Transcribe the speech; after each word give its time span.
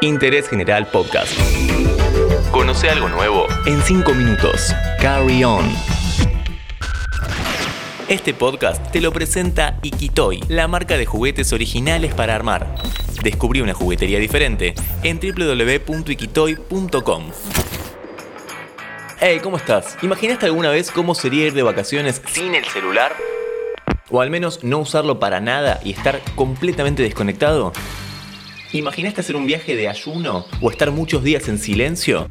Interés 0.00 0.48
General 0.48 0.86
Podcast. 0.86 1.36
Conoce 2.52 2.88
algo 2.88 3.08
nuevo 3.08 3.48
en 3.66 3.82
5 3.82 4.14
minutos. 4.14 4.72
Carry 5.00 5.42
on. 5.42 5.68
Este 8.06 8.32
podcast 8.32 8.92
te 8.92 9.00
lo 9.00 9.10
presenta 9.12 9.76
Ikitoy, 9.82 10.44
la 10.48 10.68
marca 10.68 10.96
de 10.96 11.04
juguetes 11.04 11.52
originales 11.52 12.14
para 12.14 12.36
armar. 12.36 12.76
Descubrí 13.24 13.60
una 13.60 13.74
juguetería 13.74 14.20
diferente 14.20 14.76
en 15.02 15.18
www.ikitoy.com. 15.18 17.24
Hey, 19.18 19.40
¿cómo 19.42 19.56
estás? 19.56 19.98
¿Imaginaste 20.02 20.46
alguna 20.46 20.70
vez 20.70 20.92
cómo 20.92 21.16
sería 21.16 21.46
ir 21.46 21.54
de 21.54 21.64
vacaciones 21.64 22.22
sin 22.30 22.54
el 22.54 22.64
celular? 22.66 23.16
¿O 24.10 24.20
al 24.20 24.30
menos 24.30 24.62
no 24.62 24.78
usarlo 24.78 25.18
para 25.18 25.40
nada 25.40 25.80
y 25.84 25.90
estar 25.90 26.20
completamente 26.36 27.02
desconectado? 27.02 27.72
¿Imaginaste 28.72 29.22
hacer 29.22 29.34
un 29.34 29.46
viaje 29.46 29.76
de 29.76 29.88
ayuno 29.88 30.44
o 30.60 30.70
estar 30.70 30.90
muchos 30.90 31.24
días 31.24 31.48
en 31.48 31.58
silencio? 31.58 32.28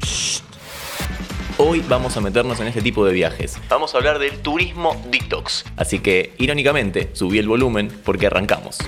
Hoy 1.56 1.82
vamos 1.88 2.16
a 2.16 2.20
meternos 2.20 2.60
en 2.60 2.68
este 2.68 2.80
tipo 2.80 3.04
de 3.04 3.12
viajes. 3.12 3.58
Vamos 3.68 3.92
a 3.92 3.98
hablar 3.98 4.20
del 4.20 4.38
turismo 4.38 4.94
detox. 5.10 5.64
Así 5.76 5.98
que, 5.98 6.34
irónicamente, 6.38 7.10
subí 7.12 7.40
el 7.40 7.48
volumen 7.48 7.90
porque 8.04 8.28
arrancamos. 8.28 8.78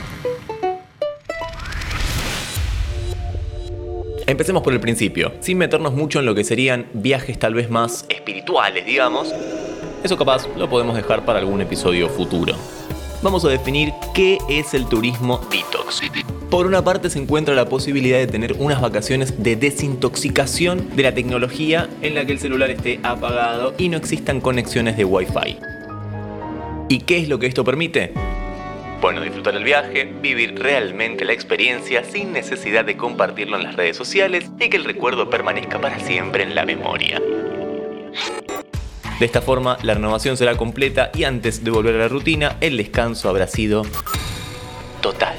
Empecemos 4.28 4.62
por 4.62 4.72
el 4.72 4.78
principio, 4.78 5.32
sin 5.40 5.58
meternos 5.58 5.92
mucho 5.92 6.20
en 6.20 6.26
lo 6.26 6.36
que 6.36 6.44
serían 6.44 6.86
viajes 6.92 7.36
tal 7.36 7.54
vez 7.54 7.68
más 7.68 8.06
espirituales, 8.08 8.86
digamos. 8.86 9.34
Eso 10.04 10.16
capaz 10.16 10.46
lo 10.56 10.70
podemos 10.70 10.94
dejar 10.94 11.24
para 11.24 11.40
algún 11.40 11.60
episodio 11.60 12.08
futuro. 12.08 12.54
Vamos 13.22 13.44
a 13.44 13.48
definir 13.48 13.92
qué 14.14 14.38
es 14.48 14.72
el 14.72 14.86
turismo 14.86 15.40
detox. 15.50 16.00
Por 16.48 16.66
una 16.66 16.82
parte 16.82 17.10
se 17.10 17.18
encuentra 17.18 17.54
la 17.54 17.68
posibilidad 17.68 18.18
de 18.18 18.26
tener 18.26 18.54
unas 18.58 18.80
vacaciones 18.80 19.42
de 19.42 19.56
desintoxicación 19.56 20.96
de 20.96 21.02
la 21.02 21.12
tecnología 21.12 21.90
en 22.00 22.14
la 22.14 22.24
que 22.24 22.32
el 22.32 22.38
celular 22.38 22.70
esté 22.70 22.98
apagado 23.02 23.74
y 23.76 23.90
no 23.90 23.98
existan 23.98 24.40
conexiones 24.40 24.96
de 24.96 25.04
Wi-Fi. 25.04 25.58
¿Y 26.88 27.00
qué 27.00 27.18
es 27.18 27.28
lo 27.28 27.38
que 27.38 27.46
esto 27.46 27.62
permite? 27.62 28.14
Bueno, 29.02 29.20
disfrutar 29.20 29.54
el 29.54 29.64
viaje, 29.64 30.12
vivir 30.20 30.58
realmente 30.58 31.26
la 31.26 31.34
experiencia 31.34 32.04
sin 32.04 32.32
necesidad 32.32 32.86
de 32.86 32.96
compartirlo 32.96 33.58
en 33.58 33.64
las 33.64 33.76
redes 33.76 33.98
sociales 33.98 34.50
y 34.58 34.70
que 34.70 34.78
el 34.78 34.84
recuerdo 34.84 35.28
permanezca 35.28 35.78
para 35.78 36.00
siempre 36.00 36.42
en 36.42 36.54
la 36.54 36.64
memoria. 36.64 37.20
De 39.20 39.26
esta 39.26 39.42
forma, 39.42 39.76
la 39.82 39.92
renovación 39.92 40.38
será 40.38 40.56
completa 40.56 41.10
y 41.14 41.24
antes 41.24 41.62
de 41.62 41.70
volver 41.70 41.94
a 41.96 41.98
la 41.98 42.08
rutina, 42.08 42.56
el 42.62 42.78
descanso 42.78 43.28
habrá 43.28 43.46
sido 43.46 43.82
total. 45.02 45.36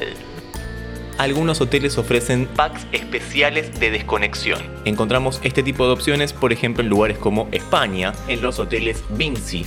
Algunos 1.18 1.62
hoteles 1.62 1.98
ofrecen 1.98 2.46
packs 2.46 2.86
especiales 2.92 3.80
de 3.80 3.90
desconexión. 3.90 4.62
Encontramos 4.86 5.40
este 5.44 5.64
tipo 5.64 5.88
de 5.88 5.94
opciones, 5.94 6.32
por 6.32 6.54
ejemplo, 6.54 6.84
en 6.84 6.90
lugares 6.90 7.18
como 7.18 7.50
España, 7.52 8.14
en 8.28 8.44
los 8.44 8.59
hoteles 8.59 9.04
Vinci. 9.09 9.66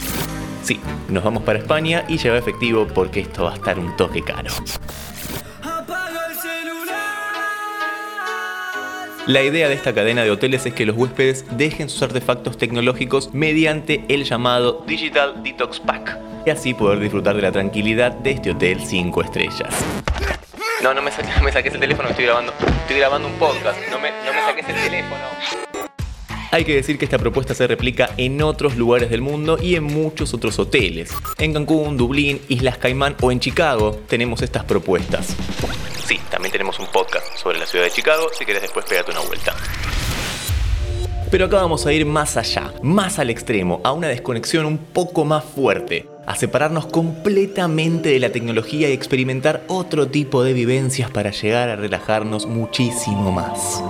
Sí, 0.62 0.78
nos 1.08 1.24
vamos 1.24 1.42
para 1.42 1.58
España 1.58 2.04
y 2.06 2.16
lleva 2.18 2.38
efectivo 2.38 2.86
porque 2.86 3.18
esto 3.18 3.44
va 3.44 3.50
a 3.50 3.54
estar 3.56 3.80
un 3.80 3.96
toque 3.96 4.22
caro. 4.22 4.52
La 9.26 9.42
idea 9.42 9.70
de 9.70 9.74
esta 9.74 9.94
cadena 9.94 10.22
de 10.22 10.30
hoteles 10.30 10.66
es 10.66 10.74
que 10.74 10.84
los 10.84 10.94
huéspedes 10.98 11.46
dejen 11.56 11.88
sus 11.88 12.02
artefactos 12.02 12.58
tecnológicos 12.58 13.32
mediante 13.32 14.04
el 14.08 14.24
llamado 14.24 14.84
Digital 14.86 15.42
Detox 15.42 15.80
Pack 15.80 16.18
y 16.44 16.50
así 16.50 16.74
poder 16.74 16.98
disfrutar 17.00 17.34
de 17.34 17.40
la 17.40 17.50
tranquilidad 17.50 18.12
de 18.12 18.32
este 18.32 18.50
hotel 18.50 18.80
5 18.84 19.22
estrellas. 19.22 19.74
No, 20.82 20.92
no 20.92 21.00
me, 21.02 21.10
saques 21.10 21.72
el 21.72 21.80
teléfono, 21.80 22.10
estoy 22.10 22.26
grabando, 22.26 22.52
estoy 22.82 22.98
grabando 22.98 23.28
un 23.28 23.34
podcast, 23.36 23.78
no 23.90 23.98
me, 23.98 24.10
no 24.10 24.34
me 24.34 24.40
saques 24.42 24.68
el 24.68 24.74
teléfono. 24.74 25.22
Hay 26.50 26.66
que 26.66 26.74
decir 26.74 26.98
que 26.98 27.06
esta 27.06 27.18
propuesta 27.18 27.54
se 27.54 27.66
replica 27.66 28.10
en 28.18 28.42
otros 28.42 28.76
lugares 28.76 29.08
del 29.08 29.22
mundo 29.22 29.58
y 29.60 29.76
en 29.76 29.84
muchos 29.84 30.34
otros 30.34 30.58
hoteles. 30.58 31.10
En 31.38 31.54
Cancún, 31.54 31.96
Dublín, 31.96 32.42
Islas 32.48 32.76
Caimán 32.76 33.16
o 33.22 33.32
en 33.32 33.40
Chicago 33.40 33.98
tenemos 34.06 34.42
estas 34.42 34.64
propuestas. 34.64 35.34
Sí, 36.06 36.20
también 36.30 36.52
tenemos 36.52 36.78
un 36.78 36.86
podcast 36.86 37.36
sobre 37.36 37.58
la 37.58 37.66
ciudad 37.66 37.84
de 37.84 37.90
Chicago, 37.90 38.28
si 38.32 38.44
querés 38.44 38.62
después 38.62 38.84
pégate 38.84 39.10
una 39.10 39.20
vuelta. 39.20 39.54
Pero 41.30 41.46
acá 41.46 41.56
vamos 41.56 41.86
a 41.86 41.92
ir 41.92 42.04
más 42.04 42.36
allá, 42.36 42.72
más 42.82 43.18
al 43.18 43.30
extremo, 43.30 43.80
a 43.82 43.92
una 43.92 44.08
desconexión 44.08 44.66
un 44.66 44.78
poco 44.78 45.24
más 45.24 45.42
fuerte, 45.44 46.06
a 46.26 46.36
separarnos 46.36 46.86
completamente 46.86 48.10
de 48.10 48.20
la 48.20 48.30
tecnología 48.30 48.88
y 48.88 48.92
experimentar 48.92 49.62
otro 49.66 50.06
tipo 50.06 50.44
de 50.44 50.52
vivencias 50.52 51.10
para 51.10 51.30
llegar 51.30 51.70
a 51.70 51.76
relajarnos 51.76 52.46
muchísimo 52.46 53.32
más. 53.32 53.82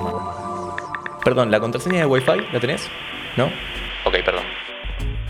Perdón, 1.24 1.50
¿la 1.50 1.58
contraseña 1.58 1.98
de 1.98 2.06
Wi-Fi 2.06 2.52
la 2.52 2.60
tenés? 2.60 2.88
¿No? 3.36 3.50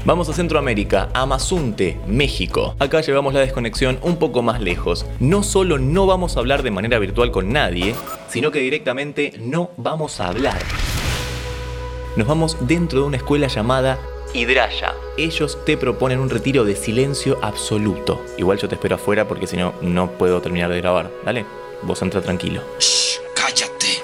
Vamos 0.07 0.29
a 0.29 0.35
Centroamérica, 0.35 1.09
a 1.15 1.25
Mazunte, 1.25 1.99
México. 2.07 2.77
Acá 2.79 3.01
llevamos 3.01 3.33
la 3.33 3.41
desconexión 3.41 3.99
un 4.03 4.19
poco 4.19 4.43
más 4.43 4.61
lejos. 4.61 5.07
No 5.19 5.43
solo 5.43 5.79
no 5.79 6.07
vamos 6.07 6.37
a 6.37 6.41
hablar 6.41 6.63
de 6.63 6.71
manera 6.71 6.99
virtual 6.99 7.31
con 7.31 7.55
nadie, 7.55 7.95
sino 8.29 8.51
que 8.51 8.59
directamente 8.59 9.33
no 9.41 9.71
vamos 9.79 10.21
a 10.21 10.29
hablar. 10.29 10.59
Nos 12.17 12.29
vamos 12.29 12.59
dentro 12.61 13.01
de 13.01 13.07
una 13.07 13.17
escuela 13.17 13.47
llamada 13.47 13.99
Hidraya. 14.35 14.93
Ellos 15.17 15.59
te 15.65 15.79
proponen 15.79 16.19
un 16.19 16.29
retiro 16.29 16.67
de 16.67 16.77
silencio 16.77 17.39
absoluto. 17.41 18.23
Igual 18.37 18.59
yo 18.59 18.69
te 18.69 18.75
espero 18.75 18.97
afuera 18.97 19.27
porque 19.27 19.47
si 19.47 19.57
no, 19.57 19.73
no 19.81 20.11
puedo 20.11 20.43
terminar 20.43 20.69
de 20.69 20.83
grabar. 20.83 21.11
Dale, 21.25 21.47
vos 21.81 22.03
entra 22.03 22.21
tranquilo. 22.21 22.61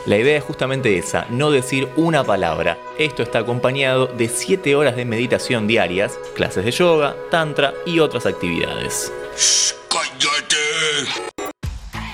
La 0.06 0.16
idea 0.16 0.38
es 0.38 0.44
justamente 0.44 0.97
esa, 0.97 1.27
no 1.28 1.50
decir 1.50 1.87
una 1.97 2.25
palabra. 2.25 2.78
Esto 2.99 3.22
está 3.22 3.41
acompañado 3.41 4.06
de 4.06 4.28
7 4.28 4.75
horas 4.75 4.97
de 4.97 5.05
meditación 5.05 5.66
diarias, 5.66 6.19
clases 6.34 6.65
de 6.65 6.71
yoga, 6.71 7.15
tantra 7.31 7.75
y 7.84 7.99
otras 7.99 8.25
actividades. 8.25 9.12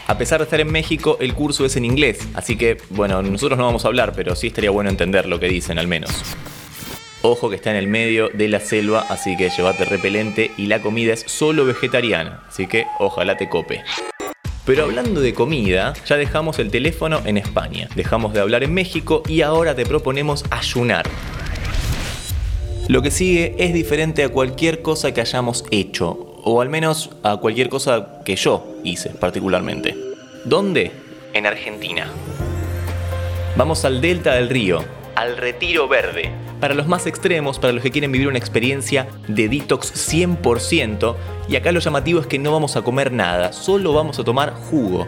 A 0.08 0.18
pesar 0.18 0.40
de 0.40 0.44
estar 0.44 0.60
en 0.60 0.72
México, 0.72 1.16
el 1.20 1.34
curso 1.34 1.64
es 1.64 1.76
en 1.76 1.84
inglés, 1.84 2.26
así 2.34 2.56
que, 2.56 2.76
bueno, 2.90 3.22
nosotros 3.22 3.56
no 3.56 3.66
vamos 3.66 3.84
a 3.84 3.88
hablar, 3.88 4.12
pero 4.16 4.34
sí 4.34 4.48
estaría 4.48 4.70
bueno 4.70 4.90
entender 4.90 5.26
lo 5.26 5.38
que 5.38 5.48
dicen 5.48 5.78
al 5.78 5.86
menos. 5.86 6.10
Ojo 7.22 7.50
que 7.50 7.56
está 7.56 7.70
en 7.70 7.76
el 7.76 7.86
medio 7.86 8.30
de 8.30 8.48
la 8.48 8.58
selva, 8.58 9.06
así 9.08 9.36
que 9.36 9.48
llévate 9.50 9.84
repelente 9.84 10.50
y 10.56 10.66
la 10.66 10.82
comida 10.82 11.12
es 11.12 11.24
solo 11.26 11.64
vegetariana, 11.64 12.42
así 12.48 12.66
que 12.66 12.84
ojalá 12.98 13.36
te 13.36 13.48
cope. 13.48 13.84
Pero 14.66 14.82
hablando 14.82 15.20
de 15.20 15.32
comida, 15.32 15.94
ya 16.06 16.16
dejamos 16.16 16.58
el 16.58 16.72
teléfono 16.72 17.22
en 17.24 17.36
España, 17.36 17.88
dejamos 17.94 18.34
de 18.34 18.40
hablar 18.40 18.64
en 18.64 18.74
México 18.74 19.22
y 19.28 19.42
ahora 19.42 19.76
te 19.76 19.86
proponemos 19.86 20.44
ayunar. 20.50 21.06
Lo 22.88 23.00
que 23.00 23.12
sigue 23.12 23.54
es 23.58 23.72
diferente 23.72 24.24
a 24.24 24.28
cualquier 24.28 24.82
cosa 24.82 25.14
que 25.14 25.20
hayamos 25.20 25.64
hecho, 25.70 26.40
o 26.42 26.60
al 26.60 26.68
menos 26.68 27.10
a 27.22 27.36
cualquier 27.36 27.68
cosa 27.68 28.20
que 28.24 28.34
yo 28.34 28.76
hice 28.82 29.10
particularmente. 29.10 29.96
¿Dónde? 30.44 30.90
En 31.32 31.46
Argentina. 31.46 32.08
Vamos 33.56 33.84
al 33.84 34.00
delta 34.00 34.34
del 34.34 34.48
río, 34.48 34.84
al 35.16 35.36
Retiro 35.36 35.88
Verde. 35.88 36.30
Para 36.60 36.74
los 36.74 36.86
más 36.86 37.06
extremos, 37.06 37.58
para 37.58 37.72
los 37.72 37.82
que 37.82 37.90
quieren 37.90 38.12
vivir 38.12 38.28
una 38.28 38.38
experiencia 38.38 39.08
de 39.28 39.48
detox 39.48 39.92
100%, 40.12 41.16
y 41.48 41.56
acá 41.56 41.72
lo 41.72 41.80
llamativo 41.80 42.20
es 42.20 42.26
que 42.26 42.38
no 42.38 42.52
vamos 42.52 42.76
a 42.76 42.82
comer 42.82 43.12
nada, 43.12 43.52
solo 43.52 43.92
vamos 43.92 44.18
a 44.18 44.24
tomar 44.24 44.54
jugo. 44.54 45.06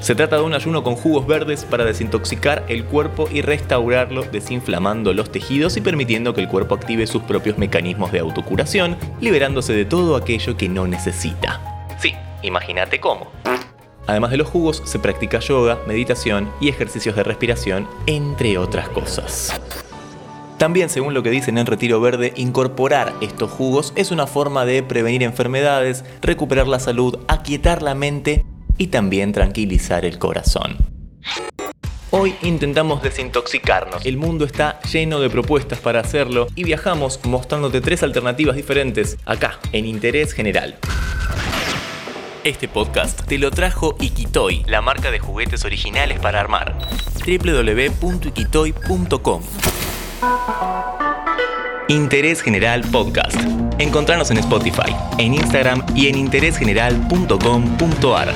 Se 0.00 0.16
trata 0.16 0.36
de 0.36 0.42
un 0.42 0.52
ayuno 0.52 0.82
con 0.82 0.96
jugos 0.96 1.28
verdes 1.28 1.64
para 1.64 1.84
desintoxicar 1.84 2.64
el 2.68 2.84
cuerpo 2.84 3.28
y 3.32 3.40
restaurarlo 3.40 4.24
desinflamando 4.24 5.14
los 5.14 5.30
tejidos 5.30 5.76
y 5.76 5.80
permitiendo 5.80 6.34
que 6.34 6.40
el 6.40 6.48
cuerpo 6.48 6.74
active 6.74 7.06
sus 7.06 7.22
propios 7.22 7.56
mecanismos 7.56 8.10
de 8.10 8.18
autocuración, 8.18 8.96
liberándose 9.20 9.72
de 9.72 9.84
todo 9.84 10.16
aquello 10.16 10.56
que 10.56 10.68
no 10.68 10.88
necesita. 10.88 11.60
Sí, 12.00 12.14
imagínate 12.42 12.98
cómo. 12.98 13.30
Además 14.12 14.30
de 14.30 14.36
los 14.36 14.48
jugos, 14.48 14.82
se 14.84 14.98
practica 14.98 15.38
yoga, 15.38 15.78
meditación 15.86 16.52
y 16.60 16.68
ejercicios 16.68 17.16
de 17.16 17.22
respiración, 17.22 17.88
entre 18.04 18.58
otras 18.58 18.90
cosas. 18.90 19.58
También, 20.58 20.90
según 20.90 21.14
lo 21.14 21.22
que 21.22 21.30
dicen 21.30 21.56
en 21.56 21.64
Retiro 21.64 21.98
Verde, 21.98 22.34
incorporar 22.36 23.14
estos 23.22 23.50
jugos 23.50 23.94
es 23.96 24.10
una 24.10 24.26
forma 24.26 24.66
de 24.66 24.82
prevenir 24.82 25.22
enfermedades, 25.22 26.04
recuperar 26.20 26.68
la 26.68 26.78
salud, 26.78 27.20
aquietar 27.26 27.80
la 27.80 27.94
mente 27.94 28.44
y 28.76 28.88
también 28.88 29.32
tranquilizar 29.32 30.04
el 30.04 30.18
corazón. 30.18 30.76
Hoy 32.10 32.34
intentamos 32.42 33.02
desintoxicarnos. 33.02 34.04
El 34.04 34.18
mundo 34.18 34.44
está 34.44 34.78
lleno 34.82 35.20
de 35.20 35.30
propuestas 35.30 35.78
para 35.78 36.00
hacerlo 36.00 36.48
y 36.54 36.64
viajamos 36.64 37.18
mostrándote 37.24 37.80
tres 37.80 38.02
alternativas 38.02 38.56
diferentes 38.56 39.16
acá, 39.24 39.58
en 39.72 39.86
Interés 39.86 40.34
General. 40.34 40.76
Este 42.44 42.66
podcast 42.66 43.24
te 43.24 43.38
lo 43.38 43.52
trajo 43.52 43.94
Ikitoy, 44.00 44.64
la 44.66 44.82
marca 44.82 45.12
de 45.12 45.20
juguetes 45.20 45.64
originales 45.64 46.18
para 46.18 46.40
armar. 46.40 46.76
www.ikitoy.com 47.24 49.42
Interés 51.88 52.42
General 52.42 52.82
Podcast. 52.90 53.36
Encontrarnos 53.78 54.32
en 54.32 54.38
Spotify, 54.38 54.92
en 55.18 55.34
Instagram 55.34 55.86
y 55.94 56.08
en 56.08 56.16
interésgeneral.com.ar. 56.16 58.34